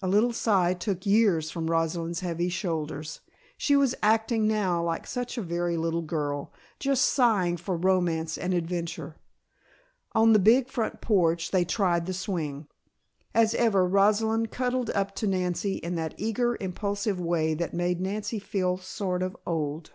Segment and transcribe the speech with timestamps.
[0.00, 3.20] A little sigh took years from Rosalind's heavy shoulders.
[3.58, 8.54] She was acting now like such a very little girl, just sighing for romance and
[8.54, 9.16] adventure.
[10.12, 12.66] On the big front porch, they tried the swing.
[13.34, 18.38] As ever Rosalind cuddled up to Nancy in that eager, impulsive way that made Nancy
[18.38, 19.90] feel sort of old.